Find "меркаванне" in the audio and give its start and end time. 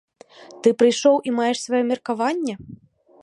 1.91-2.53